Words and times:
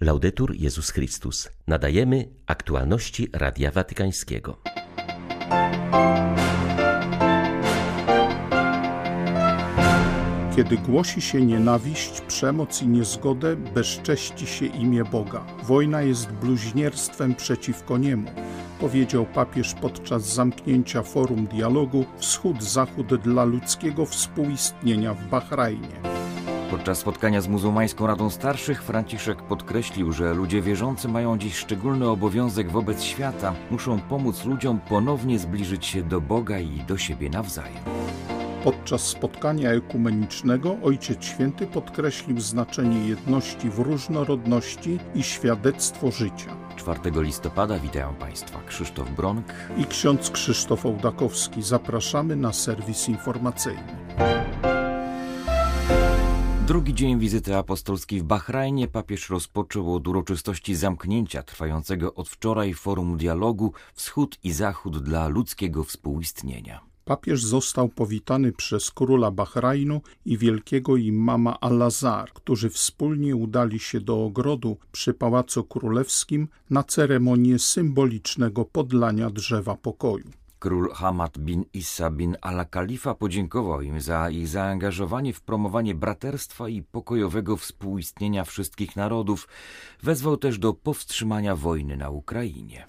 Laudetur 0.00 0.54
Jezus 0.54 0.90
Chrystus. 0.90 1.48
Nadajemy 1.66 2.28
aktualności 2.46 3.28
Radia 3.32 3.70
Watykańskiego. 3.70 4.58
Kiedy 10.56 10.76
głosi 10.76 11.20
się 11.20 11.40
nienawiść, 11.40 12.20
przemoc 12.20 12.82
i 12.82 12.86
niezgodę, 12.88 13.56
bezcześci 13.56 14.46
się 14.46 14.66
imię 14.66 15.04
Boga. 15.04 15.46
Wojna 15.62 16.02
jest 16.02 16.32
bluźnierstwem 16.32 17.34
przeciwko 17.34 17.98
niemu, 17.98 18.30
powiedział 18.80 19.26
papież 19.26 19.74
podczas 19.74 20.34
zamknięcia 20.34 21.02
forum 21.02 21.46
dialogu 21.46 22.04
Wschód-Zachód 22.18 23.16
dla 23.22 23.44
ludzkiego 23.44 24.06
współistnienia 24.06 25.14
w 25.14 25.28
Bahrajnie. 25.28 26.13
Podczas 26.74 26.98
spotkania 26.98 27.40
z 27.40 27.48
muzułmańską 27.48 28.06
Radą 28.06 28.30
Starszych 28.30 28.82
Franciszek 28.82 29.42
podkreślił, 29.42 30.12
że 30.12 30.34
ludzie 30.34 30.62
wierzący 30.62 31.08
mają 31.08 31.38
dziś 31.38 31.56
szczególny 31.56 32.08
obowiązek 32.08 32.70
wobec 32.70 33.02
świata, 33.02 33.54
muszą 33.70 34.00
pomóc 34.00 34.44
ludziom 34.44 34.80
ponownie 34.88 35.38
zbliżyć 35.38 35.86
się 35.86 36.02
do 36.02 36.20
Boga 36.20 36.58
i 36.58 36.80
do 36.88 36.98
siebie 36.98 37.30
nawzajem. 37.30 37.84
Podczas 38.64 39.02
spotkania 39.06 39.70
ekumenicznego 39.70 40.76
Ojciec 40.82 41.24
Święty 41.24 41.66
podkreślił 41.66 42.40
znaczenie 42.40 43.08
jedności 43.08 43.70
w 43.70 43.78
różnorodności 43.78 44.98
i 45.14 45.22
świadectwo 45.22 46.10
życia. 46.10 46.56
4 46.76 46.98
listopada 47.14 47.78
witają 47.78 48.14
Państwa 48.14 48.60
Krzysztof 48.66 49.10
Bronk 49.10 49.46
i 49.76 49.84
ksiądz 49.84 50.30
Krzysztof 50.30 50.86
Ołdakowski. 50.86 51.62
Zapraszamy 51.62 52.36
na 52.36 52.52
serwis 52.52 53.08
informacyjny. 53.08 54.03
Drugi 56.66 56.94
dzień 56.94 57.18
wizyty 57.18 57.56
apostolskiej 57.56 58.20
w 58.20 58.24
Bahrajnie 58.24 58.88
papież 58.88 59.30
rozpoczął 59.30 59.94
od 59.94 60.08
uroczystości 60.08 60.74
zamknięcia 60.74 61.42
trwającego 61.42 62.14
od 62.14 62.28
wczoraj 62.28 62.74
forum 62.74 63.16
dialogu 63.16 63.72
Wschód 63.94 64.38
i 64.44 64.52
Zachód 64.52 65.02
dla 65.02 65.28
ludzkiego 65.28 65.84
współistnienia. 65.84 66.80
Papież 67.04 67.44
został 67.44 67.88
powitany 67.88 68.52
przez 68.52 68.90
króla 68.90 69.30
Bahrajnu 69.30 70.00
i 70.24 70.38
wielkiego 70.38 70.96
imama 70.96 71.60
Al-Azhar, 71.60 72.32
którzy 72.32 72.70
wspólnie 72.70 73.36
udali 73.36 73.78
się 73.78 74.00
do 74.00 74.24
ogrodu 74.24 74.76
przy 74.92 75.14
Pałacu 75.14 75.64
Królewskim 75.64 76.48
na 76.70 76.82
ceremonię 76.82 77.58
symbolicznego 77.58 78.64
podlania 78.64 79.30
drzewa 79.30 79.76
pokoju. 79.76 80.30
Król 80.64 80.90
Hamad 80.94 81.38
bin 81.38 81.64
Issa 81.72 82.10
bin 82.10 82.36
al-Khalifa 82.40 83.14
podziękował 83.14 83.82
im 83.82 84.00
za 84.00 84.30
ich 84.30 84.48
zaangażowanie 84.48 85.32
w 85.32 85.40
promowanie 85.40 85.94
braterstwa 85.94 86.68
i 86.68 86.82
pokojowego 86.82 87.56
współistnienia 87.56 88.44
wszystkich 88.44 88.96
narodów. 88.96 89.48
Wezwał 90.02 90.36
też 90.36 90.58
do 90.58 90.74
powstrzymania 90.74 91.56
wojny 91.56 91.96
na 91.96 92.10
Ukrainie. 92.10 92.86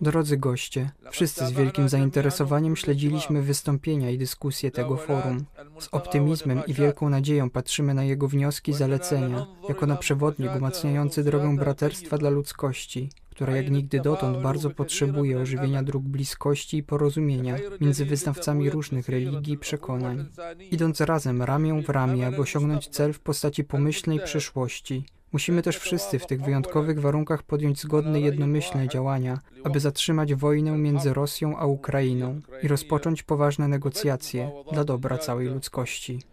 Drodzy 0.00 0.36
goście, 0.36 0.90
wszyscy 1.10 1.46
z 1.46 1.52
wielkim 1.52 1.88
zainteresowaniem 1.88 2.76
śledziliśmy 2.76 3.42
wystąpienia 3.42 4.10
i 4.10 4.18
dyskusje 4.18 4.70
tego 4.70 4.96
forum. 4.96 5.44
Z 5.78 5.88
optymizmem 5.92 6.62
i 6.66 6.74
wielką 6.74 7.08
nadzieją 7.08 7.50
patrzymy 7.50 7.94
na 7.94 8.04
jego 8.04 8.28
wnioski 8.28 8.70
i 8.70 8.74
zalecenia, 8.74 9.46
jako 9.68 9.86
na 9.86 9.96
przewodnik 9.96 10.56
umacniający 10.56 11.24
drogę 11.24 11.56
braterstwa 11.56 12.18
dla 12.18 12.30
ludzkości 12.30 13.10
która 13.32 13.56
jak 13.56 13.70
nigdy 13.70 14.00
dotąd 14.00 14.42
bardzo 14.42 14.70
potrzebuje 14.70 15.38
ożywienia 15.38 15.82
dróg 15.82 16.02
bliskości 16.02 16.76
i 16.76 16.82
porozumienia 16.82 17.56
między 17.80 18.04
wyznawcami 18.04 18.70
różnych 18.70 19.08
religii 19.08 19.54
i 19.54 19.58
przekonań, 19.58 20.24
idąc 20.70 21.00
razem 21.00 21.42
ramię 21.42 21.82
w 21.82 21.88
ramię, 21.88 22.26
aby 22.26 22.36
osiągnąć 22.36 22.88
cel 22.88 23.12
w 23.12 23.20
postaci 23.20 23.64
pomyślnej 23.64 24.20
przyszłości. 24.20 25.04
Musimy 25.32 25.62
też 25.62 25.78
wszyscy 25.78 26.18
w 26.18 26.26
tych 26.26 26.42
wyjątkowych 26.42 27.00
warunkach 27.00 27.42
podjąć 27.42 27.80
zgodne, 27.80 28.20
jednomyślne 28.20 28.88
działania, 28.88 29.40
aby 29.64 29.80
zatrzymać 29.80 30.34
wojnę 30.34 30.78
między 30.78 31.14
Rosją 31.14 31.56
a 31.56 31.66
Ukrainą 31.66 32.40
i 32.62 32.68
rozpocząć 32.68 33.22
poważne 33.22 33.68
negocjacje 33.68 34.50
dla 34.72 34.84
dobra 34.84 35.18
całej 35.18 35.48
ludzkości. 35.48 36.31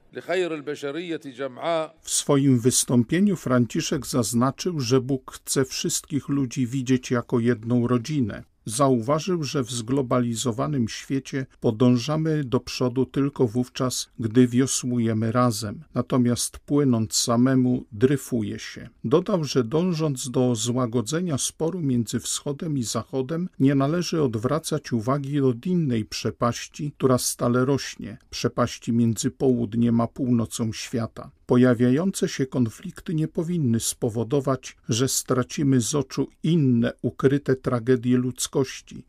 W 2.01 2.09
swoim 2.09 2.59
wystąpieniu 2.59 3.35
Franciszek 3.35 4.07
zaznaczył, 4.07 4.79
że 4.79 5.01
Bóg 5.01 5.31
chce 5.31 5.65
wszystkich 5.65 6.29
ludzi 6.29 6.67
widzieć 6.67 7.11
jako 7.11 7.39
jedną 7.39 7.87
rodzinę. 7.87 8.43
Zauważył, 8.69 9.43
że 9.43 9.63
w 9.63 9.71
zglobalizowanym 9.71 10.89
świecie 10.89 11.45
podążamy 11.59 12.43
do 12.43 12.59
przodu 12.59 13.05
tylko 13.05 13.47
wówczas, 13.47 14.09
gdy 14.19 14.47
wiosłujemy 14.47 15.31
razem, 15.31 15.83
natomiast 15.93 16.59
płynąc 16.59 17.15
samemu 17.15 17.85
dryfuje 17.91 18.59
się. 18.59 18.89
Dodał, 19.03 19.43
że 19.43 19.63
dążąc 19.63 20.31
do 20.31 20.55
złagodzenia 20.55 21.37
sporu 21.37 21.81
między 21.81 22.19
wschodem 22.19 22.77
i 22.77 22.83
zachodem, 22.83 23.49
nie 23.59 23.75
należy 23.75 24.21
odwracać 24.23 24.93
uwagi 24.93 25.41
od 25.41 25.65
innej 25.65 26.05
przepaści, 26.05 26.91
która 26.97 27.17
stale 27.17 27.65
rośnie, 27.65 28.17
przepaści 28.29 28.93
między 28.93 29.31
południem 29.31 30.01
a 30.01 30.07
północą 30.07 30.73
świata. 30.73 31.31
Pojawiające 31.45 32.27
się 32.27 32.45
konflikty 32.45 33.15
nie 33.15 33.27
powinny 33.27 33.79
spowodować, 33.79 34.77
że 34.89 35.07
stracimy 35.07 35.81
z 35.81 35.95
oczu 35.95 36.27
inne 36.43 36.93
ukryte 37.01 37.55
tragedie 37.55 38.17
ludzkości, 38.17 38.58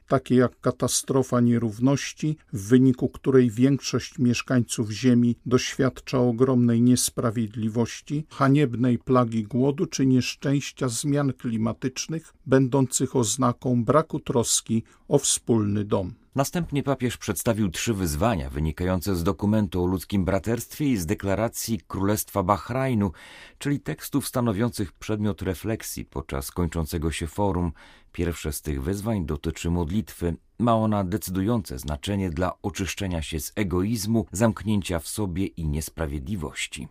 takie 0.08 0.34
jak 0.34 0.60
katastrofa 0.60 1.40
nierówności, 1.40 2.36
w 2.52 2.68
wyniku 2.68 3.08
której 3.08 3.50
większość 3.50 4.18
mieszkańców 4.18 4.90
Ziemi 4.90 5.36
doświadcza 5.46 6.18
ogromnej 6.18 6.82
niesprawiedliwości, 6.82 8.26
haniebnej 8.30 8.98
plagi 8.98 9.42
głodu 9.42 9.86
czy 9.86 10.06
nieszczęścia 10.06 10.88
zmian 10.88 11.32
klimatycznych, 11.32 12.34
będących 12.46 13.16
oznaką 13.16 13.84
braku 13.84 14.20
troski 14.20 14.82
o 15.08 15.18
wspólny 15.18 15.84
dom. 15.84 16.14
Następnie 16.34 16.82
papież 16.82 17.16
przedstawił 17.16 17.70
trzy 17.70 17.94
wyzwania 17.94 18.50
wynikające 18.50 19.16
z 19.16 19.22
dokumentu 19.22 19.84
o 19.84 19.86
ludzkim 19.86 20.24
braterstwie 20.24 20.86
i 20.86 20.96
z 20.96 21.06
deklaracji 21.06 21.80
Królestwa 21.88 22.42
Bahrajnu, 22.42 23.12
czyli 23.58 23.80
tekstów 23.80 24.28
stanowiących 24.28 24.92
przedmiot 24.92 25.42
refleksji 25.42 26.04
podczas 26.04 26.50
kończącego 26.50 27.12
się 27.12 27.26
forum. 27.26 27.72
Pierwsze 28.12 28.52
z 28.52 28.62
tych 28.62 28.82
wyzwań 28.82 29.26
dotyczy 29.26 29.70
modlitwy. 29.70 30.36
Ma 30.58 30.74
ona 30.74 31.04
decydujące 31.04 31.78
znaczenie 31.78 32.30
dla 32.30 32.62
oczyszczenia 32.62 33.22
się 33.22 33.40
z 33.40 33.52
egoizmu, 33.56 34.26
zamknięcia 34.32 34.98
w 34.98 35.08
sobie 35.08 35.46
i 35.46 35.68
niesprawiedliwości. 35.68 36.88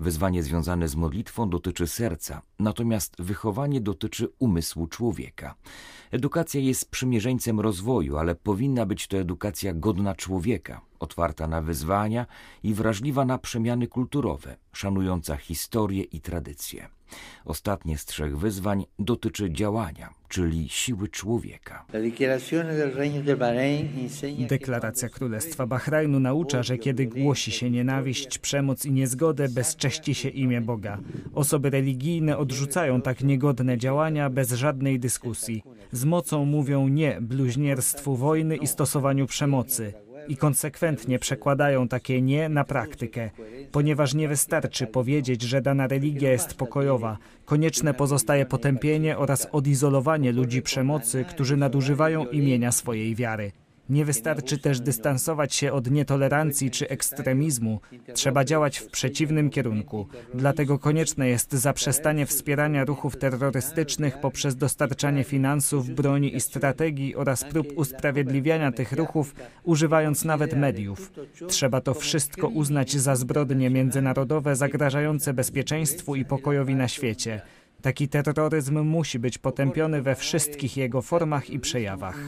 Wyzwanie 0.00 0.42
związane 0.42 0.88
z 0.88 0.96
modlitwą 0.96 1.50
dotyczy 1.50 1.86
serca, 1.86 2.42
natomiast 2.58 3.16
wychowanie 3.18 3.80
dotyczy 3.80 4.28
umysłu 4.38 4.86
człowieka. 4.86 5.54
Edukacja 6.10 6.60
jest 6.60 6.80
sprzymierzeńcem 6.80 7.60
rozwoju, 7.60 8.16
ale 8.16 8.34
powinna 8.34 8.86
być 8.86 9.06
to 9.06 9.16
edukacja 9.16 9.74
godna 9.74 10.14
człowieka, 10.14 10.80
otwarta 11.00 11.48
na 11.48 11.62
wyzwania 11.62 12.26
i 12.62 12.74
wrażliwa 12.74 13.24
na 13.24 13.38
przemiany 13.38 13.86
kulturowe, 13.86 14.56
szanująca 14.72 15.36
historię 15.36 16.02
i 16.02 16.20
tradycje. 16.20 16.97
Ostatnie 17.44 17.98
z 17.98 18.04
trzech 18.04 18.38
wyzwań 18.38 18.84
dotyczy 18.98 19.50
działania, 19.52 20.10
czyli 20.28 20.68
siły 20.68 21.08
człowieka. 21.08 21.84
Deklaracja 24.48 25.08
Królestwa 25.08 25.66
Bahrajnu 25.66 26.20
naucza, 26.20 26.62
że 26.62 26.78
kiedy 26.78 27.06
głosi 27.06 27.50
się 27.50 27.70
nienawiść, 27.70 28.38
przemoc 28.38 28.84
i 28.84 28.92
niezgodę, 28.92 29.48
bezcześci 29.48 30.14
się 30.14 30.28
imię 30.28 30.60
Boga. 30.60 30.98
Osoby 31.34 31.70
religijne 31.70 32.38
odrzucają 32.38 33.02
tak 33.02 33.20
niegodne 33.20 33.78
działania 33.78 34.30
bez 34.30 34.52
żadnej 34.52 35.00
dyskusji. 35.00 35.62
Z 35.92 36.04
mocą 36.04 36.44
mówią 36.44 36.88
nie 36.88 37.18
bluźnierstwu 37.20 38.16
wojny 38.16 38.56
i 38.56 38.66
stosowaniu 38.66 39.26
przemocy 39.26 40.07
i 40.28 40.36
konsekwentnie 40.36 41.18
przekładają 41.18 41.88
takie 41.88 42.22
nie 42.22 42.48
na 42.48 42.64
praktykę, 42.64 43.30
ponieważ 43.72 44.14
nie 44.14 44.28
wystarczy 44.28 44.86
powiedzieć, 44.86 45.42
że 45.42 45.62
dana 45.62 45.86
religia 45.86 46.32
jest 46.32 46.54
pokojowa. 46.54 47.18
Konieczne 47.44 47.94
pozostaje 47.94 48.46
potępienie 48.46 49.18
oraz 49.18 49.48
odizolowanie 49.52 50.32
ludzi 50.32 50.62
przemocy, 50.62 51.24
którzy 51.24 51.56
nadużywają 51.56 52.26
imienia 52.26 52.72
swojej 52.72 53.14
wiary. 53.14 53.52
Nie 53.88 54.04
wystarczy 54.04 54.58
też 54.58 54.80
dystansować 54.80 55.54
się 55.54 55.72
od 55.72 55.90
nietolerancji 55.90 56.70
czy 56.70 56.88
ekstremizmu. 56.88 57.80
Trzeba 58.14 58.44
działać 58.44 58.78
w 58.78 58.90
przeciwnym 58.90 59.50
kierunku. 59.50 60.06
Dlatego 60.34 60.78
konieczne 60.78 61.28
jest 61.28 61.52
zaprzestanie 61.52 62.26
wspierania 62.26 62.84
ruchów 62.84 63.16
terrorystycznych 63.16 64.20
poprzez 64.20 64.56
dostarczanie 64.56 65.24
finansów, 65.24 65.90
broni 65.90 66.36
i 66.36 66.40
strategii 66.40 67.16
oraz 67.16 67.44
prób 67.44 67.66
usprawiedliwiania 67.76 68.72
tych 68.72 68.92
ruchów, 68.92 69.34
używając 69.64 70.24
nawet 70.24 70.56
mediów. 70.56 71.12
Trzeba 71.48 71.80
to 71.80 71.94
wszystko 71.94 72.48
uznać 72.48 72.96
za 72.96 73.16
zbrodnie 73.16 73.70
międzynarodowe 73.70 74.56
zagrażające 74.56 75.34
bezpieczeństwu 75.34 76.16
i 76.16 76.24
pokojowi 76.24 76.74
na 76.74 76.88
świecie. 76.88 77.40
Taki 77.82 78.08
terroryzm 78.08 78.78
musi 78.82 79.18
być 79.18 79.38
potępiony 79.38 80.02
we 80.02 80.14
wszystkich 80.14 80.76
jego 80.76 81.02
formach 81.02 81.50
i 81.50 81.58
przejawach. 81.58 82.18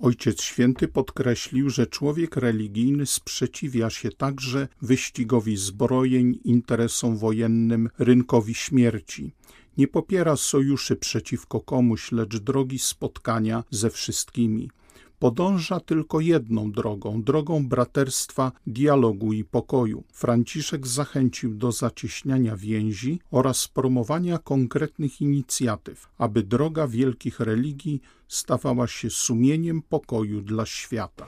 Ojciec 0.00 0.42
Święty 0.42 0.88
podkreślił, 0.88 1.70
że 1.70 1.86
człowiek 1.86 2.36
religijny 2.36 3.06
sprzeciwia 3.06 3.90
się 3.90 4.10
także 4.10 4.68
wyścigowi 4.82 5.56
zbrojeń, 5.56 6.38
interesom 6.44 7.16
wojennym, 7.16 7.88
rynkowi 7.98 8.54
śmierci. 8.54 9.32
Nie 9.78 9.88
popiera 9.88 10.36
sojuszy 10.36 10.96
przeciwko 10.96 11.60
komuś, 11.60 12.12
lecz 12.12 12.36
drogi 12.36 12.78
spotkania 12.78 13.64
ze 13.70 13.90
wszystkimi 13.90 14.70
podąża 15.20 15.80
tylko 15.80 16.20
jedną 16.20 16.72
drogą 16.72 17.22
drogą 17.22 17.68
braterstwa, 17.68 18.52
dialogu 18.66 19.32
i 19.32 19.44
pokoju. 19.44 20.04
Franciszek 20.12 20.86
zachęcił 20.86 21.54
do 21.54 21.72
zacieśniania 21.72 22.56
więzi 22.56 23.20
oraz 23.30 23.68
promowania 23.68 24.38
konkretnych 24.38 25.20
inicjatyw, 25.20 26.08
aby 26.18 26.42
droga 26.42 26.86
wielkich 26.86 27.40
religii 27.40 28.00
stawała 28.30 28.86
się 28.86 29.10
sumieniem 29.10 29.82
pokoju 29.82 30.40
dla 30.40 30.66
świata. 30.66 31.26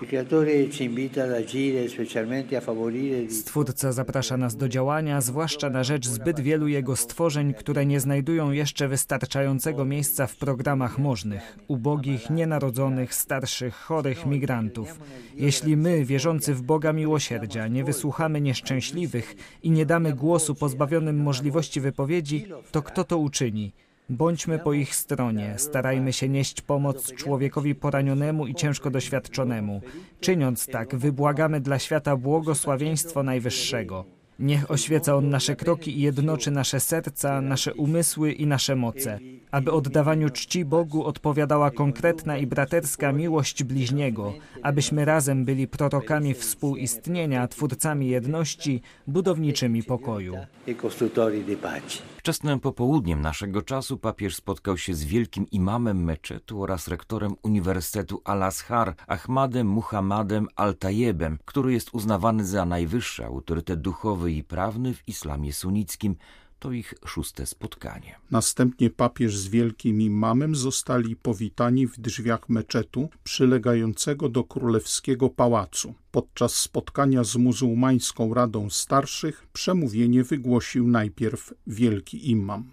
Stwórca 3.30 3.92
zaprasza 3.92 4.36
nas 4.36 4.56
do 4.56 4.68
działania, 4.68 5.20
zwłaszcza 5.20 5.70
na 5.70 5.84
rzecz 5.84 6.06
zbyt 6.06 6.40
wielu 6.40 6.68
jego 6.68 6.96
stworzeń, 6.96 7.54
które 7.54 7.86
nie 7.86 8.00
znajdują 8.00 8.50
jeszcze 8.50 8.88
wystarczającego 8.88 9.84
miejsca 9.84 10.26
w 10.26 10.36
programach 10.36 10.98
możnych, 10.98 11.58
ubogich, 11.68 12.30
nienarodzonych, 12.30 13.14
starszych, 13.14 13.74
chorych, 13.74 14.26
migrantów. 14.26 14.98
Jeśli 15.34 15.76
my, 15.76 16.04
wierzący 16.04 16.54
w 16.54 16.62
Boga 16.62 16.92
miłosierdzia, 16.92 17.68
nie 17.68 17.84
wysłuchamy 17.84 18.40
nieszczęśliwych 18.40 19.34
i 19.62 19.70
nie 19.70 19.86
damy 19.86 20.12
głosu 20.12 20.54
pozbawionym 20.54 21.22
możliwości 21.22 21.80
wypowiedzi, 21.80 22.46
to 22.72 22.82
kto 22.82 23.04
to 23.04 23.18
uczyni? 23.18 23.72
Bądźmy 24.08 24.58
po 24.58 24.72
ich 24.72 24.94
stronie, 24.94 25.54
starajmy 25.56 26.12
się 26.12 26.28
nieść 26.28 26.60
pomoc 26.60 27.12
człowiekowi 27.12 27.74
poranionemu 27.74 28.46
i 28.46 28.54
ciężko 28.54 28.90
doświadczonemu. 28.90 29.80
Czyniąc 30.20 30.66
tak, 30.66 30.96
wybłagamy 30.96 31.60
dla 31.60 31.78
świata 31.78 32.16
błogosławieństwo 32.16 33.22
Najwyższego. 33.22 34.04
Niech 34.38 34.70
oświeca 34.70 35.16
On 35.16 35.30
nasze 35.30 35.56
kroki 35.56 35.98
i 35.98 36.00
jednoczy 36.00 36.50
nasze 36.50 36.80
serca, 36.80 37.40
nasze 37.40 37.74
umysły 37.74 38.32
i 38.32 38.46
nasze 38.46 38.76
moce, 38.76 39.18
aby 39.50 39.72
oddawaniu 39.72 40.30
czci 40.30 40.64
Bogu 40.64 41.04
odpowiadała 41.04 41.70
konkretna 41.70 42.38
i 42.38 42.46
braterska 42.46 43.12
miłość 43.12 43.64
bliźniego, 43.64 44.32
abyśmy 44.62 45.04
razem 45.04 45.44
byli 45.44 45.68
prorokami 45.68 46.34
współistnienia, 46.34 47.48
twórcami 47.48 48.08
jedności, 48.08 48.82
budowniczymi 49.06 49.82
pokoju. 49.82 50.34
Wczesnym 52.16 52.60
popołudniem 52.60 53.20
naszego 53.20 53.62
czasu 53.62 53.98
papież 53.98 54.36
spotkał 54.36 54.78
się 54.78 54.94
z 54.94 55.04
wielkim 55.04 55.50
imamem 55.50 56.04
meczetu 56.04 56.62
oraz 56.62 56.88
rektorem 56.88 57.34
Uniwersytetu 57.42 58.20
Al-Azhar, 58.24 58.94
Ahmadem 59.06 59.66
Muhammadem 59.66 60.48
Al-Tayebem, 60.56 61.38
który 61.44 61.72
jest 61.72 61.94
uznawany 61.94 62.44
za 62.44 62.64
najwyższy 62.64 63.24
autorytet 63.24 63.80
duchowy 63.80 64.21
i 64.26 64.44
prawny 64.44 64.94
w 64.94 65.08
islamie 65.08 65.52
sunnickim, 65.52 66.16
to 66.58 66.72
ich 66.72 66.94
szóste 67.06 67.46
spotkanie. 67.46 68.14
Następnie 68.30 68.90
papież 68.90 69.36
z 69.36 69.48
wielkim 69.48 70.00
imamem 70.00 70.56
zostali 70.56 71.16
powitani 71.16 71.86
w 71.86 72.00
drzwiach 72.00 72.48
meczetu 72.48 73.08
przylegającego 73.24 74.28
do 74.28 74.44
królewskiego 74.44 75.30
pałacu. 75.30 75.94
Podczas 76.12 76.54
spotkania 76.54 77.24
z 77.24 77.36
muzułmańską 77.36 78.34
Radą 78.34 78.70
Starszych 78.70 79.46
przemówienie 79.52 80.24
wygłosił 80.24 80.88
najpierw 80.88 81.54
wielki 81.66 82.30
imam. 82.30 82.64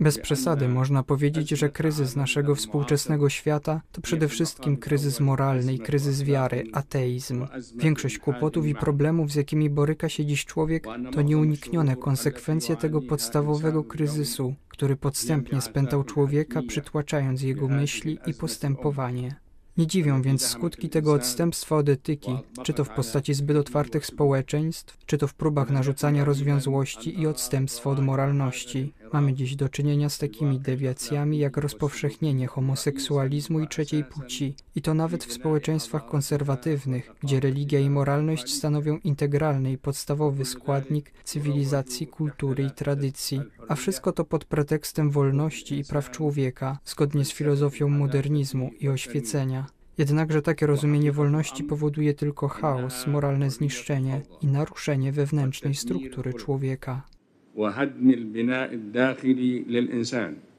Bez 0.00 0.18
przesady 0.18 0.68
można 0.68 1.02
powiedzieć, 1.02 1.48
że 1.50 1.68
kryzys 1.68 2.16
naszego 2.16 2.54
współczesnego 2.54 3.28
świata 3.28 3.80
to 3.92 4.00
przede 4.00 4.28
wszystkim 4.28 4.76
kryzys 4.76 5.20
moralny 5.20 5.74
i 5.74 5.78
kryzys 5.78 6.22
wiary, 6.22 6.64
ateizm. 6.72 7.46
Większość 7.76 8.18
kłopotów 8.18 8.66
i 8.66 8.74
problemów, 8.74 9.32
z 9.32 9.34
jakimi 9.34 9.70
boryka 9.70 10.08
się 10.08 10.26
dziś 10.26 10.44
człowiek, 10.44 10.86
to 11.12 11.22
nieuniknione 11.22 11.96
konsekwencje 11.96 12.76
tego 12.76 13.02
podstawowego 13.02 13.84
kryzysu, 13.84 14.54
który 14.68 14.96
podstępnie 14.96 15.60
spętał 15.60 16.04
człowieka, 16.04 16.62
przytłaczając 16.68 17.42
jego 17.42 17.68
myśli 17.68 18.18
i 18.26 18.34
postępowanie. 18.34 19.45
Nie 19.78 19.86
dziwią 19.86 20.22
więc 20.22 20.46
skutki 20.46 20.88
tego 20.88 21.12
odstępstwa 21.12 21.76
od 21.76 21.88
etyki, 21.88 22.30
czy 22.62 22.72
to 22.72 22.84
w 22.84 22.88
postaci 22.88 23.34
zbyt 23.34 23.56
otwartych 23.56 24.06
społeczeństw, 24.06 24.98
czy 25.06 25.18
to 25.18 25.26
w 25.26 25.34
próbach 25.34 25.70
narzucania 25.70 26.24
rozwiązłości 26.24 27.20
i 27.20 27.26
odstępstwa 27.26 27.90
od 27.90 28.00
moralności. 28.00 28.92
Mamy 29.12 29.34
dziś 29.34 29.56
do 29.56 29.68
czynienia 29.68 30.08
z 30.08 30.18
takimi 30.18 30.60
dewiacjami 30.60 31.38
jak 31.38 31.56
rozpowszechnienie 31.56 32.46
homoseksualizmu 32.46 33.60
i 33.60 33.68
trzeciej 33.68 34.04
płci. 34.04 34.54
I 34.74 34.82
to 34.82 34.94
nawet 34.94 35.24
w 35.24 35.32
społeczeństwach 35.32 36.06
konserwatywnych, 36.06 37.10
gdzie 37.22 37.40
religia 37.40 37.80
i 37.80 37.90
moralność 37.90 38.54
stanowią 38.54 38.98
integralny 39.04 39.72
i 39.72 39.78
podstawowy 39.78 40.44
składnik 40.44 41.12
cywilizacji, 41.24 42.06
kultury 42.06 42.64
i 42.64 42.70
tradycji. 42.70 43.40
A 43.68 43.74
wszystko 43.74 44.12
to 44.12 44.24
pod 44.24 44.44
pretekstem 44.44 45.10
wolności 45.10 45.78
i 45.78 45.84
praw 45.84 46.10
człowieka, 46.10 46.78
zgodnie 46.84 47.24
z 47.24 47.32
filozofią 47.32 47.88
modernizmu 47.88 48.70
i 48.80 48.88
oświecenia. 48.88 49.66
Jednakże 49.98 50.42
takie 50.42 50.66
rozumienie 50.66 51.12
wolności 51.12 51.64
powoduje 51.64 52.14
tylko 52.14 52.48
chaos, 52.48 53.06
moralne 53.06 53.50
zniszczenie 53.50 54.22
i 54.40 54.46
naruszenie 54.46 55.12
wewnętrznej 55.12 55.74
struktury 55.74 56.34
człowieka. 56.34 57.02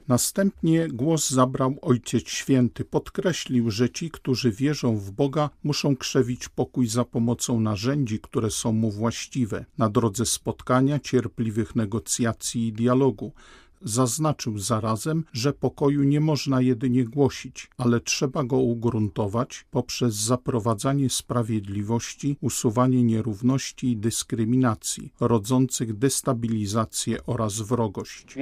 Następnie 0.08 0.88
głos 0.88 1.30
zabrał 1.30 1.76
Ojciec 1.82 2.28
Święty. 2.28 2.84
Podkreślił, 2.84 3.70
że 3.70 3.90
ci, 3.90 4.10
którzy 4.10 4.52
wierzą 4.52 4.96
w 4.96 5.10
Boga, 5.10 5.50
muszą 5.64 5.96
krzewić 5.96 6.48
pokój 6.48 6.86
za 6.86 7.04
pomocą 7.04 7.60
narzędzi, 7.60 8.18
które 8.20 8.50
są 8.50 8.72
mu 8.72 8.90
właściwe, 8.90 9.64
na 9.78 9.88
drodze 9.88 10.26
spotkania, 10.26 10.98
cierpliwych 10.98 11.76
negocjacji 11.76 12.68
i 12.68 12.72
dialogu. 12.72 13.32
Zaznaczył 13.82 14.58
zarazem, 14.58 15.24
że 15.32 15.52
pokoju 15.52 16.02
nie 16.02 16.20
można 16.20 16.60
jedynie 16.60 17.04
głosić, 17.04 17.68
ale 17.78 18.00
trzeba 18.00 18.44
go 18.44 18.56
ugruntować 18.56 19.66
poprzez 19.70 20.14
zaprowadzanie 20.14 21.10
sprawiedliwości, 21.10 22.36
usuwanie 22.40 23.02
nierówności 23.02 23.90
i 23.90 23.96
dyskryminacji, 23.96 25.12
rodzących 25.20 25.98
destabilizację 25.98 27.18
oraz 27.26 27.60
wrogość. 27.60 28.36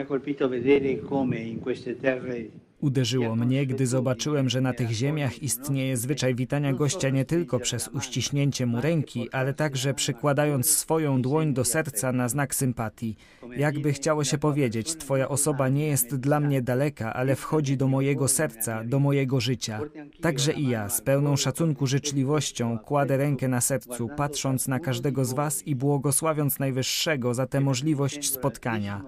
Uderzyło 2.87 3.37
mnie, 3.37 3.67
gdy 3.67 3.87
zobaczyłem, 3.87 4.49
że 4.49 4.61
na 4.61 4.73
tych 4.73 4.91
ziemiach 4.91 5.43
istnieje 5.43 5.97
zwyczaj 5.97 6.35
witania 6.35 6.73
gościa 6.73 7.09
nie 7.09 7.25
tylko 7.25 7.61
przez 7.61 7.89
uściśnięcie 7.89 8.67
mu 8.67 8.81
ręki, 8.81 9.31
ale 9.31 9.55
także 9.55 9.95
przykładając 9.95 10.71
swoją 10.71 11.23
dłoń 11.23 11.55
do 11.55 11.65
serca 11.65 12.13
na 12.13 12.29
znak 12.29 12.55
sympatii. 12.55 13.17
Jakby 13.57 13.93
chciało 13.93 14.25
się 14.25 14.39
powiedzieć, 14.39 14.97
Twoja 14.97 15.29
osoba 15.29 15.69
nie 15.69 15.87
jest 15.87 16.17
dla 16.17 16.41
mnie 16.41 16.63
daleka, 16.63 17.15
ale 17.15 17.37
wchodzi 17.37 17.77
do 17.77 17.89
mojego 17.89 18.29
serca, 18.29 18.85
do 18.85 19.01
mojego 19.01 19.41
życia. 19.41 19.81
Także 20.21 20.53
i 20.53 20.69
ja, 20.69 20.89
z 20.89 21.01
pełną 21.01 21.37
szacunku 21.37 21.87
życzliwością, 21.87 22.79
kładę 22.79 23.17
rękę 23.17 23.49
na 23.49 23.61
sercu, 23.61 24.09
patrząc 24.17 24.69
na 24.69 24.81
każdego 24.81 25.25
z 25.25 25.33
Was 25.33 25.67
i 25.67 25.75
błogosławiąc 25.75 26.59
Najwyższego 26.59 27.35
za 27.35 27.47
tę 27.47 27.61
możliwość 27.61 28.33
spotkania. 28.33 29.03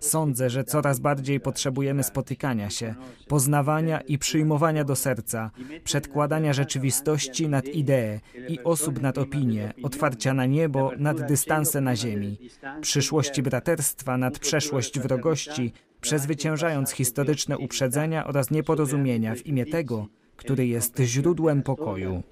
Sądzę, 0.00 0.50
że 0.50 0.64
coraz 0.64 1.00
bardziej 1.00 1.40
potrzebujemy 1.40 2.02
spotykania 2.02 2.70
się, 2.70 2.94
poznawania 3.28 4.00
i 4.00 4.18
przyjmowania 4.18 4.84
do 4.84 4.96
serca, 4.96 5.50
przedkładania 5.84 6.52
rzeczywistości 6.52 7.48
nad 7.48 7.66
ideę 7.68 8.20
i 8.48 8.60
osób 8.64 9.02
nad 9.02 9.18
opinię, 9.18 9.72
otwarcia 9.82 10.34
na 10.34 10.46
niebo 10.46 10.90
nad 10.98 11.26
dystanse 11.26 11.80
na 11.80 11.96
ziemi, 11.96 12.38
przyszłości 12.80 13.42
braterstwa 13.42 14.18
nad 14.18 14.38
przeszłość 14.38 15.00
wrogości, 15.00 15.72
przezwyciężając 16.00 16.90
historyczne 16.90 17.58
uprzedzenia 17.58 18.26
oraz 18.26 18.50
nieporozumienia 18.50 19.34
w 19.34 19.46
imię 19.46 19.66
tego, 19.66 20.06
który 20.36 20.66
jest 20.66 20.98
źródłem 20.98 21.62
pokoju. 21.62 22.22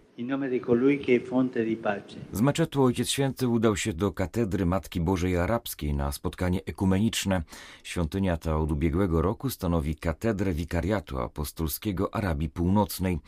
Z 2.32 2.40
meczetu 2.40 2.82
Ojciec 2.82 3.08
Święty 3.08 3.48
udał 3.48 3.76
się 3.76 3.92
do 3.92 4.12
katedry 4.12 4.66
Matki 4.66 5.00
Bożej 5.00 5.36
Arabskiej 5.36 5.94
na 5.94 6.12
spotkanie 6.12 6.60
ekumeniczne. 6.66 7.42
Świątynia 7.82 8.36
ta 8.36 8.56
od 8.56 8.72
ubiegłego 8.72 9.22
roku 9.22 9.50
stanowi 9.50 9.96
katedrę 9.96 10.52
wikariatu 10.52 11.18
apostolskiego 11.18 12.14
Arabii 12.14 12.48
Północnej. 12.48 13.18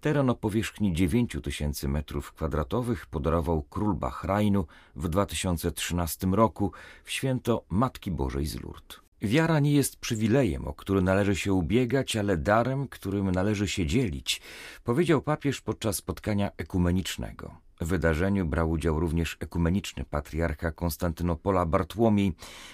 Teren 0.00 0.30
o 0.30 0.34
powierzchni 0.34 0.92
9 0.92 1.36
tysięcy 1.42 1.88
metrów 1.88 2.32
kwadratowych 2.32 3.06
podarował 3.06 3.62
król 3.62 3.94
Bahrajnu 3.94 4.66
w 4.96 5.08
2013 5.08 6.26
roku 6.26 6.72
w 7.04 7.10
święto 7.10 7.64
Matki 7.68 8.10
Bożej 8.10 8.46
z 8.46 8.62
Lourdes. 8.62 9.03
Wiara 9.24 9.60
nie 9.60 9.72
jest 9.72 9.96
przywilejem, 9.96 10.68
o 10.68 10.72
który 10.72 11.02
należy 11.02 11.36
się 11.36 11.52
ubiegać, 11.52 12.16
ale 12.16 12.36
darem, 12.36 12.88
którym 12.88 13.30
należy 13.30 13.68
się 13.68 13.86
dzielić, 13.86 14.40
powiedział 14.84 15.22
papież 15.22 15.60
podczas 15.60 15.96
spotkania 15.96 16.50
ekumenicznego. 16.56 17.54
W 17.80 17.86
wydarzeniu 17.86 18.46
brał 18.46 18.70
udział 18.70 19.00
również 19.00 19.36
ekumeniczny 19.40 20.04
patriarcha 20.04 20.72
Konstantynopola 20.72 21.66
Bartłomiej. 21.66 22.32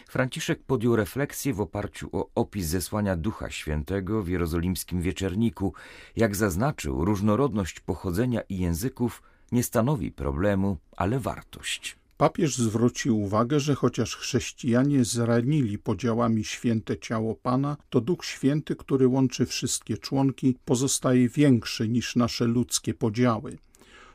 Franciszek 0.09 0.63
podjął 0.63 0.97
refleksję 0.97 1.55
w 1.55 1.61
oparciu 1.61 2.09
o 2.13 2.31
opis 2.35 2.67
zesłania 2.67 3.17
Ducha 3.17 3.51
Świętego 3.51 4.23
w 4.23 4.29
jerozolimskim 4.29 5.03
wieczerniku. 5.03 5.75
Jak 6.17 6.37
zaznaczył, 6.37 7.05
różnorodność 7.05 7.81
pochodzenia 7.81 8.41
i 8.41 8.59
języków 8.59 9.23
nie 9.53 9.63
stanowi 9.63 10.13
problemu, 10.13 10.77
ale 10.97 11.19
wartość. 11.19 12.00
Papież 12.21 12.57
zwrócił 12.57 13.21
uwagę, 13.21 13.61
że 13.61 13.75
chociaż 13.75 14.17
chrześcijanie 14.17 15.05
zranili 15.05 15.79
podziałami 15.79 16.45
święte 16.45 16.99
ciało 16.99 17.35
Pana, 17.35 17.77
to 17.91 18.01
Duch 18.01 18.25
Święty, 18.25 18.77
który 18.77 19.09
łączy 19.09 19.47
wszystkie 19.47 19.99
członki, 19.99 20.57
pozostaje 20.65 21.29
większy 21.29 21.89
niż 21.89 22.17
nasze 22.17 22.45
ludzkie 22.45 22.95
podziały. 22.95 23.59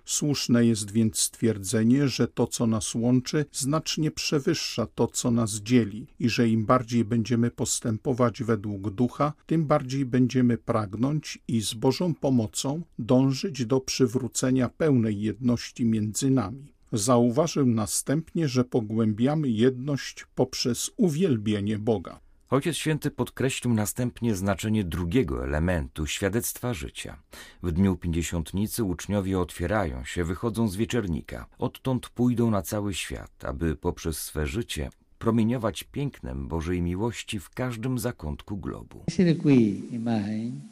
Słuszne 0.05 0.65
jest 0.65 0.91
więc 0.91 1.19
stwierdzenie, 1.19 2.07
że 2.07 2.27
to, 2.27 2.47
co 2.47 2.67
nas 2.67 2.95
łączy, 2.95 3.45
znacznie 3.51 4.11
przewyższa 4.11 4.87
to, 4.95 5.07
co 5.07 5.31
nas 5.31 5.51
dzieli 5.51 6.07
i 6.19 6.29
że 6.29 6.49
im 6.49 6.65
bardziej 6.65 7.05
będziemy 7.05 7.51
postępować 7.51 8.43
według 8.43 8.89
ducha, 8.89 9.33
tym 9.45 9.65
bardziej 9.65 10.05
będziemy 10.05 10.57
pragnąć 10.57 11.39
i 11.47 11.61
z 11.61 11.73
Bożą 11.73 12.13
pomocą 12.13 12.81
dążyć 12.99 13.65
do 13.65 13.79
przywrócenia 13.81 14.69
pełnej 14.69 15.21
jedności 15.21 15.85
między 15.85 16.29
nami. 16.29 16.74
Zauważył 16.97 17.65
następnie, 17.65 18.47
że 18.47 18.63
pogłębiamy 18.63 19.49
jedność 19.49 20.25
poprzez 20.35 20.91
uwielbienie 20.97 21.79
Boga. 21.79 22.19
Ojciec 22.49 22.75
Święty 22.75 23.11
podkreślił 23.11 23.73
następnie 23.73 24.35
znaczenie 24.35 24.83
drugiego 24.83 25.43
elementu 25.43 26.07
świadectwa 26.07 26.73
życia. 26.73 27.21
W 27.63 27.71
dniu 27.71 27.95
pięćdziesiątnicy 27.95 28.83
uczniowie 28.83 29.39
otwierają 29.39 30.03
się, 30.03 30.23
wychodzą 30.23 30.67
z 30.67 30.75
wieczernika. 30.75 31.45
Odtąd 31.57 32.09
pójdą 32.09 32.51
na 32.51 32.61
cały 32.61 32.93
świat, 32.93 33.45
aby 33.45 33.75
poprzez 33.75 34.17
swe 34.19 34.47
życie 34.47 34.89
promieniować 35.25 35.83
pięknem 35.83 36.47
Bożej 36.47 36.81
miłości 36.81 37.39
w 37.39 37.49
każdym 37.49 37.99
zakątku 37.99 38.57
globu. 38.57 39.03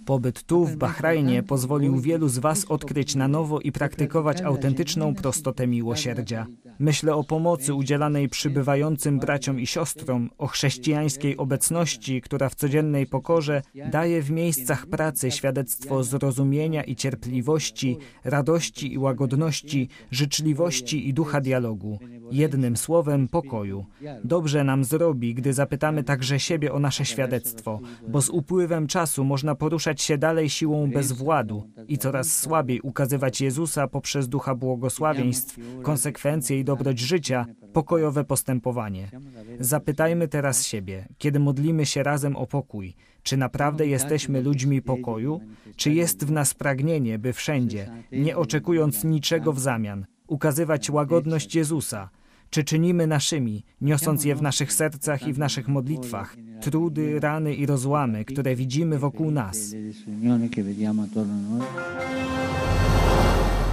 Pobyt 0.05 0.43
tu 0.43 0.65
w 0.65 0.75
Bahrajnie 0.75 1.43
pozwolił 1.43 1.99
wielu 1.99 2.29
z 2.29 2.37
Was 2.37 2.65
odkryć 2.65 3.15
na 3.15 3.27
nowo 3.27 3.59
i 3.59 3.71
praktykować 3.71 4.41
autentyczną 4.41 5.15
prostotę 5.15 5.67
miłosierdzia. 5.67 6.47
Myślę 6.79 7.15
o 7.15 7.23
pomocy 7.23 7.73
udzielanej 7.73 8.29
przybywającym 8.29 9.19
braciom 9.19 9.59
i 9.59 9.67
siostrom, 9.67 10.29
o 10.37 10.47
chrześcijańskiej 10.47 11.37
obecności, 11.37 12.21
która 12.21 12.49
w 12.49 12.55
codziennej 12.55 13.07
pokorze 13.07 13.61
daje 13.91 14.21
w 14.21 14.31
miejscach 14.31 14.87
pracy 14.87 15.31
świadectwo 15.31 16.03
zrozumienia 16.03 16.83
i 16.83 16.95
cierpliwości, 16.95 17.97
radości 18.23 18.93
i 18.93 18.97
łagodności, 18.97 19.89
życzliwości 20.11 21.09
i 21.09 21.13
ducha 21.13 21.41
dialogu. 21.41 21.99
Jednym 22.31 22.77
słowem 22.77 23.27
pokoju. 23.27 23.85
Dobrze 24.23 24.63
nam 24.63 24.83
zrobi, 24.83 25.33
gdy 25.33 25.53
zapytamy 25.53 26.03
także 26.03 26.39
siebie 26.39 26.73
o 26.73 26.79
nasze 26.79 27.05
świadectwo, 27.05 27.79
bo 28.07 28.21
z 28.21 28.29
upływem 28.29 28.87
czasu 28.87 29.23
można 29.23 29.55
poruszać 29.55 30.01
się 30.01 30.17
dalej 30.17 30.49
siłą 30.49 30.91
bezwładu 30.91 31.69
i 31.87 31.97
coraz 31.97 32.39
słabiej 32.39 32.81
ukazywać 32.81 33.41
Jezusa 33.41 33.87
poprzez 33.87 34.29
ducha 34.29 34.55
błogosławieństw, 34.55 35.59
konsekwencje 35.83 36.62
dobroć 36.63 36.99
życia, 36.99 37.45
pokojowe 37.73 38.23
postępowanie. 38.23 39.11
Zapytajmy 39.59 40.27
teraz 40.27 40.65
siebie, 40.65 41.07
kiedy 41.17 41.39
modlimy 41.39 41.85
się 41.85 42.03
razem 42.03 42.35
o 42.35 42.47
pokój, 42.47 42.95
czy 43.23 43.37
naprawdę 43.37 43.87
jesteśmy 43.87 44.41
ludźmi 44.41 44.81
pokoju, 44.81 45.41
czy 45.75 45.93
jest 45.93 46.25
w 46.25 46.31
nas 46.31 46.53
pragnienie, 46.53 47.19
by 47.19 47.33
wszędzie, 47.33 47.89
nie 48.11 48.37
oczekując 48.37 49.03
niczego 49.03 49.53
w 49.53 49.59
zamian, 49.59 50.05
ukazywać 50.27 50.89
łagodność 50.89 51.55
Jezusa, 51.55 52.09
czy 52.49 52.63
czynimy 52.63 53.07
naszymi, 53.07 53.63
niosąc 53.81 54.25
je 54.25 54.35
w 54.35 54.41
naszych 54.41 54.73
sercach 54.73 55.27
i 55.27 55.33
w 55.33 55.39
naszych 55.39 55.67
modlitwach, 55.67 56.35
trudy, 56.61 57.19
rany 57.19 57.55
i 57.55 57.65
rozłamy, 57.65 58.25
które 58.25 58.55
widzimy 58.55 58.99
wokół 58.99 59.31
nas. 59.31 59.75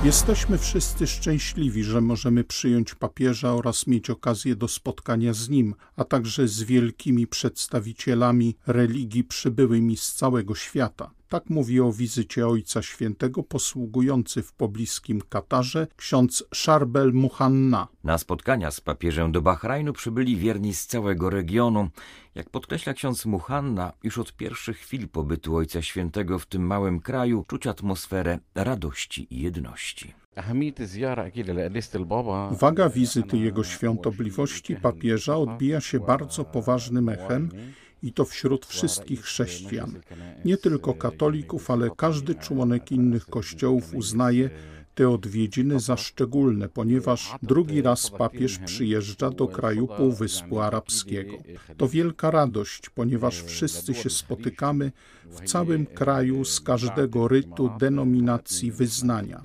Jesteśmy 0.05 0.59
wszyscy 0.59 1.07
szczęśliwi, 1.07 1.85
że 1.85 2.01
możemy 2.01 2.45
przyjąć 2.45 2.95
papieża 2.95 3.55
oraz 3.55 3.87
mieć 3.87 4.11
okazję 4.11 4.57
do 4.57 4.69
spotkania 4.69 5.33
z 5.33 5.49
nim, 5.49 5.75
a 5.97 6.05
także 6.05 6.49
z 6.49 6.63
wielkimi 6.63 7.27
przedstawicielami 7.27 8.57
religii 8.67 9.25
przybyłymi 9.25 9.97
z 9.97 10.13
całego 10.13 10.55
świata. 10.55 11.11
Tak 11.31 11.51
mówi 11.51 11.81
o 11.81 11.93
wizycie 11.93 12.49
Ojca 12.49 12.83
Świętego 12.83 13.43
posługujący 13.43 14.43
w 14.43 14.53
pobliskim 14.53 15.21
Katarze 15.29 15.87
ksiądz 15.97 16.45
Szarbel 16.55 17.13
Muhanna. 17.13 17.89
Na 18.05 18.19
spotkania 18.19 18.71
z 18.71 18.81
papieżem 18.81 19.33
do 19.33 19.43
Bahrajnu 19.43 19.93
przybyli 19.93 20.37
wierni 20.37 20.75
z 20.75 20.87
całego 20.87 21.31
regionu. 21.31 21.89
Jak 22.35 22.51
podkreśla 22.51 22.95
ksiądz 22.95 23.27
Muhanna, 23.27 23.93
już 24.03 24.19
od 24.19 24.37
pierwszych 24.37 24.79
chwil 24.79 25.09
pobytu 25.09 25.57
Ojca 25.57 25.83
Świętego 25.83 26.39
w 26.39 26.47
tym 26.47 26.67
małym 26.67 27.01
kraju 27.01 27.45
czuć 27.49 27.67
atmosferę 27.67 28.39
radości 28.55 29.27
i 29.31 29.41
jedności. 29.41 30.15
Waga 32.51 32.89
wizyty 32.89 33.39
Jego 33.39 33.65
Świątobliwości 33.65 34.77
papieża 34.77 35.37
odbija 35.37 35.81
się 35.81 36.01
bardzo 36.01 36.45
poważnym 36.45 37.09
echem 37.09 37.51
i 38.03 38.13
to 38.13 38.25
wśród 38.25 38.67
wszystkich 38.67 39.23
chrześcijan. 39.23 40.01
Nie 40.45 40.57
tylko 40.57 40.95
katolików, 40.95 41.71
ale 41.71 41.91
każdy 41.97 42.35
członek 42.35 42.93
innych 42.93 43.27
kościołów 43.27 43.95
uznaje 43.95 44.51
te 44.95 45.09
odwiedziny 45.09 45.81
za 45.81 45.97
szczególne, 45.97 46.69
ponieważ 46.69 47.35
drugi 47.43 47.83
raz 47.83 48.11
papież 48.11 48.59
przyjeżdża 48.59 49.31
do 49.31 49.49
kraju 49.49 49.87
Półwyspu 49.87 50.61
Arabskiego. 50.61 51.33
To 51.77 51.89
wielka 51.89 52.31
radość, 52.31 52.91
ponieważ 52.91 53.43
wszyscy 53.43 53.95
się 53.95 54.11
spotykamy 54.11 54.93
w 55.27 55.41
całym 55.45 55.87
kraju 55.87 56.45
z 56.45 56.61
każdego 56.61 57.29
rytu, 57.29 57.71
denominacji, 57.79 58.73
wyznania. 58.73 59.43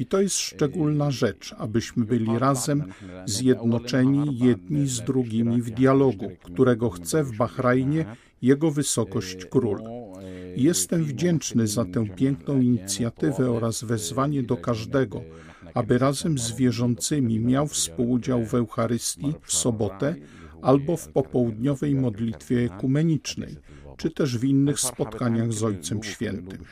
I 0.00 0.06
to 0.06 0.20
jest 0.20 0.36
szczególna 0.36 1.10
rzecz, 1.10 1.54
abyśmy 1.58 2.04
byli 2.04 2.38
razem 2.38 2.84
zjednoczeni 3.26 4.38
jedni 4.38 4.88
z 4.88 5.00
drugimi 5.00 5.62
w 5.62 5.70
dialogu, 5.70 6.30
którego 6.42 6.90
chce 6.90 7.24
w 7.24 7.36
Bahrajnie 7.36 8.04
Jego 8.42 8.70
Wysokość 8.70 9.44
Król. 9.44 9.82
Jestem 10.56 11.04
wdzięczny 11.04 11.66
za 11.66 11.84
tę 11.84 12.06
piękną 12.16 12.60
inicjatywę 12.60 13.50
oraz 13.50 13.84
wezwanie 13.84 14.42
do 14.42 14.56
każdego, 14.56 15.22
aby 15.74 15.98
razem 15.98 16.38
z 16.38 16.56
wierzącymi 16.56 17.40
miał 17.40 17.66
współudział 17.66 18.44
w 18.44 18.54
Eucharystii 18.54 19.34
w 19.42 19.52
sobotę 19.52 20.16
albo 20.62 20.96
w 20.96 21.08
popołudniowej 21.08 21.94
modlitwie 21.94 22.64
ekumenicznej 22.64 23.56
czy 24.00 24.10
też 24.10 24.38
w 24.38 24.44
innych 24.44 24.80
spotkaniach 24.80 25.52
z 25.52 25.62
Ojcem 25.62 26.02
Świętym. 26.02 26.64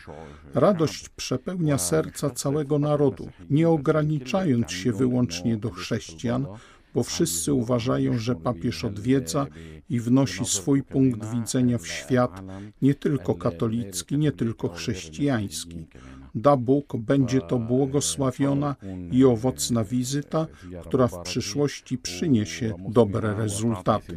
Radość 0.54 1.08
przepełnia 1.08 1.78
serca 1.78 2.30
całego 2.30 2.78
narodu, 2.78 3.28
nie 3.50 3.68
ograniczając 3.68 4.72
się 4.72 4.92
wyłącznie 4.92 5.56
do 5.56 5.70
chrześcijan, 5.70 6.46
bo 6.94 7.02
wszyscy 7.02 7.52
uważają, 7.52 8.18
że 8.18 8.34
papież 8.34 8.84
odwiedza 8.84 9.46
i 9.90 10.00
wnosi 10.00 10.44
swój 10.44 10.82
punkt 10.82 11.24
widzenia 11.32 11.78
w 11.78 11.86
świat, 11.86 12.42
nie 12.82 12.94
tylko 12.94 13.34
katolicki, 13.34 14.18
nie 14.18 14.32
tylko 14.32 14.68
chrześcijański. 14.68 15.86
Da 16.34 16.56
Bóg, 16.56 16.96
będzie 16.96 17.40
to 17.40 17.58
błogosławiona 17.58 18.76
i 19.12 19.24
owocna 19.24 19.84
wizyta, 19.84 20.46
która 20.82 21.08
w 21.08 21.22
przyszłości 21.22 21.98
przyniesie 21.98 22.74
dobre 22.88 23.34
rezultaty. 23.34 24.16